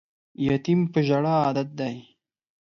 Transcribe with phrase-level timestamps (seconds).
[0.45, 1.97] یتیم په ژړا عادت دی